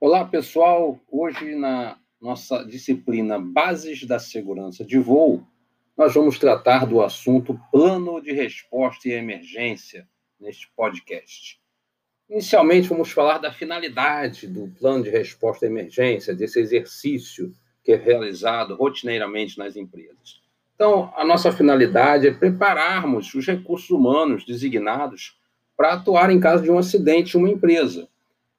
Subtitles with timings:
[0.00, 0.96] Olá, pessoal.
[1.10, 5.44] Hoje, na nossa disciplina Bases da Segurança de Voo,
[5.96, 10.08] nós vamos tratar do assunto Plano de Resposta e Emergência
[10.38, 11.60] neste podcast.
[12.30, 17.52] Inicialmente, vamos falar da finalidade do Plano de Resposta e Emergência, desse exercício
[17.82, 20.40] que é realizado rotineiramente nas empresas.
[20.76, 25.36] Então, a nossa finalidade é prepararmos os recursos humanos designados
[25.76, 28.08] para atuar em caso de um acidente em uma empresa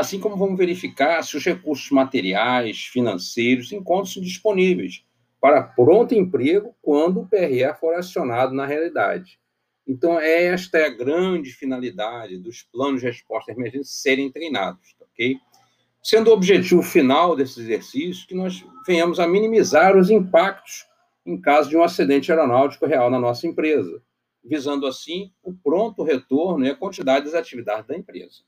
[0.00, 5.04] assim como vamos verificar se os recursos materiais, financeiros encontram-se disponíveis
[5.40, 9.38] para pronto emprego quando o PRE for acionado na realidade.
[9.86, 15.36] Então, esta é a grande finalidade dos planos de resposta à emergência serem treinados, ok?
[16.02, 20.86] Sendo o objetivo final desse exercício que nós venhamos a minimizar os impactos
[21.26, 24.02] em caso de um acidente aeronáutico real na nossa empresa,
[24.42, 28.42] visando assim o pronto retorno e a quantidade das atividades da empresa.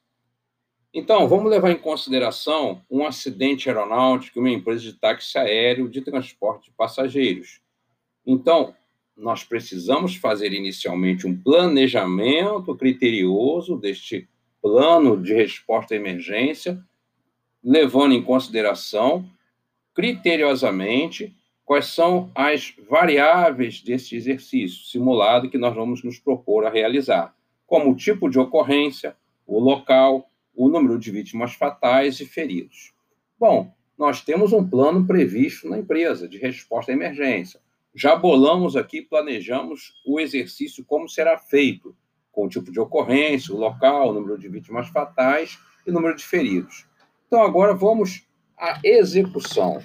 [0.94, 6.66] Então, vamos levar em consideração um acidente aeronáutico uma empresa de táxi aéreo de transporte
[6.66, 7.62] de passageiros.
[8.26, 8.74] Então,
[9.16, 14.28] nós precisamos fazer inicialmente um planejamento criterioso deste
[14.60, 16.82] plano de resposta à emergência,
[17.64, 19.24] levando em consideração
[19.94, 21.34] criteriosamente
[21.64, 27.34] quais são as variáveis desse exercício simulado que nós vamos nos propor a realizar,
[27.66, 30.28] como o tipo de ocorrência, o local,
[30.64, 32.92] o número de vítimas fatais e feridos.
[33.36, 37.60] Bom, nós temos um plano previsto na empresa de resposta à emergência.
[37.92, 41.96] Já bolamos aqui, planejamos o exercício como será feito,
[42.30, 46.14] com o tipo de ocorrência, o local, o número de vítimas fatais e o número
[46.14, 46.86] de feridos.
[47.26, 48.24] Então, agora vamos
[48.56, 49.82] à execução.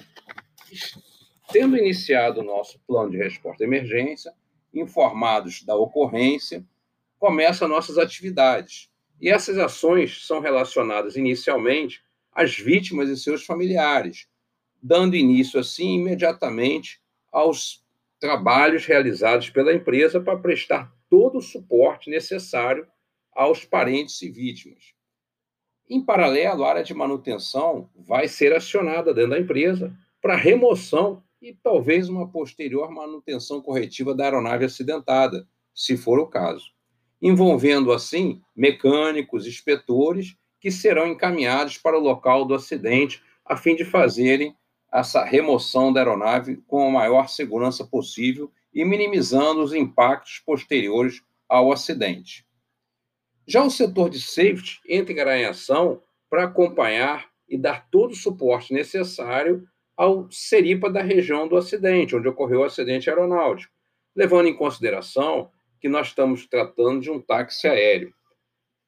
[1.52, 4.32] Tendo iniciado o nosso plano de resposta à emergência,
[4.72, 6.64] informados da ocorrência,
[7.18, 12.02] começam nossas atividades, e essas ações são relacionadas inicialmente
[12.32, 14.28] às vítimas e seus familiares,
[14.82, 17.02] dando início, assim, imediatamente
[17.32, 17.84] aos
[18.20, 22.88] trabalhos realizados pela empresa para prestar todo o suporte necessário
[23.34, 24.94] aos parentes e vítimas.
[25.90, 31.54] Em paralelo, a área de manutenção vai ser acionada dentro da empresa para remoção e
[31.54, 36.77] talvez uma posterior manutenção corretiva da aeronave acidentada, se for o caso
[37.22, 43.86] envolvendo assim mecânicos, inspetores, que serão encaminhados para o local do acidente a fim de
[43.86, 44.56] fazerem
[44.92, 51.72] essa remoção da aeronave com a maior segurança possível e minimizando os impactos posteriores ao
[51.72, 52.46] acidente.
[53.46, 58.74] Já o setor de safety entrará em ação para acompanhar e dar todo o suporte
[58.74, 63.74] necessário ao Seripa da região do acidente, onde ocorreu o acidente aeronáutico,
[64.16, 68.14] levando em consideração que nós estamos tratando de um táxi aéreo.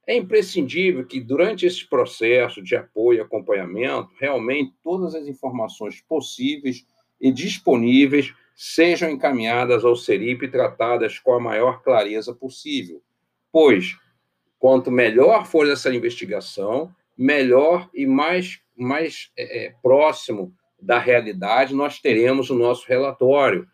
[0.07, 6.85] É imprescindível que, durante esse processo de apoio e acompanhamento, realmente todas as informações possíveis
[7.21, 13.01] e disponíveis sejam encaminhadas ao SERIP e tratadas com a maior clareza possível,
[13.51, 13.97] pois,
[14.57, 21.99] quanto melhor for essa investigação, melhor e mais, mais é, é próximo da realidade nós
[21.99, 23.67] teremos o nosso relatório,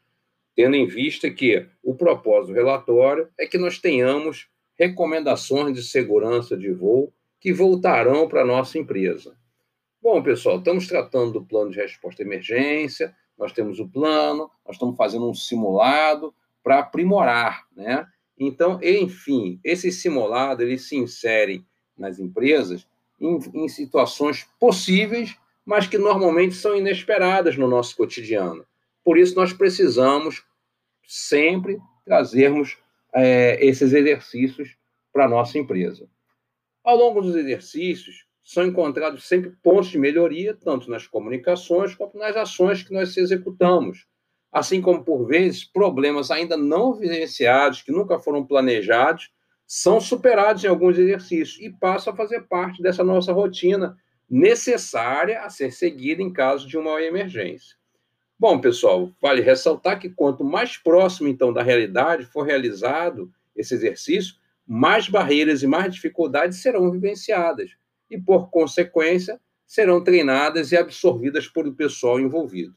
[0.56, 6.56] tendo em vista que o propósito do relatório é que nós tenhamos recomendações de segurança
[6.56, 9.36] de voo que voltarão para a nossa empresa.
[10.02, 14.76] Bom, pessoal, estamos tratando do plano de resposta à emergência, nós temos o plano, nós
[14.76, 16.34] estamos fazendo um simulado
[16.64, 18.08] para aprimorar, né?
[18.38, 21.64] Então, enfim, esse simulado ele se insere
[21.98, 22.88] nas empresas
[23.20, 28.66] em, em situações possíveis, mas que normalmente são inesperadas no nosso cotidiano.
[29.06, 30.44] Por isso, nós precisamos
[31.08, 32.76] sempre trazermos
[33.14, 34.76] é, esses exercícios
[35.14, 36.10] para a nossa empresa.
[36.84, 42.36] Ao longo dos exercícios, são encontrados sempre pontos de melhoria, tanto nas comunicações quanto nas
[42.36, 44.08] ações que nós executamos.
[44.52, 49.32] Assim como, por vezes, problemas ainda não vivenciados, que nunca foram planejados,
[49.68, 53.96] são superados em alguns exercícios e passam a fazer parte dessa nossa rotina
[54.28, 57.76] necessária a ser seguida em caso de uma emergência.
[58.38, 64.36] Bom, pessoal, vale ressaltar que quanto mais próximo, então, da realidade for realizado esse exercício,
[64.68, 67.72] mais barreiras e mais dificuldades serão vivenciadas
[68.12, 72.76] e, por consequência, serão treinadas e absorvidas por o pessoal envolvido.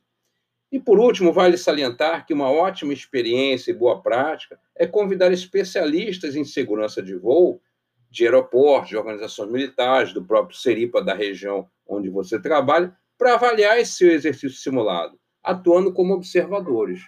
[0.71, 6.37] E, por último, vale salientar que uma ótima experiência e boa prática é convidar especialistas
[6.37, 7.61] em segurança de voo,
[8.09, 13.81] de aeroportos, de organizações militares, do próprio Seripa da região onde você trabalha, para avaliar
[13.81, 15.19] esse seu exercício simulado
[15.49, 17.01] atuando como observadores.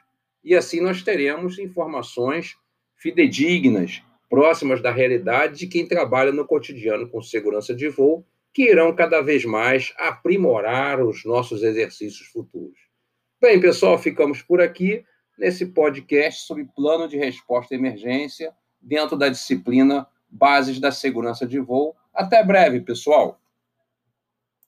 [0.42, 2.56] E assim nós teremos informações
[2.96, 8.96] fidedignas, próximas da realidade de quem trabalha no cotidiano com segurança de voo que irão
[8.96, 12.78] cada vez mais aprimorar os nossos exercícios futuros.
[13.38, 15.04] Bem, pessoal, ficamos por aqui
[15.38, 21.60] nesse podcast sobre plano de resposta à emergência dentro da disciplina Bases da Segurança de
[21.60, 21.94] Voo.
[22.14, 23.39] Até breve, pessoal!